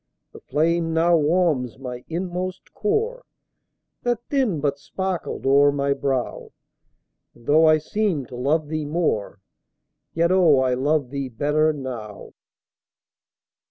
[0.31, 3.23] The flame now warms my inmost core,
[4.01, 6.53] That then but sparkled o'er my brow,
[7.35, 9.41] And, though I seemed to love thee more,
[10.15, 12.33] Yet, oh, I love thee better now.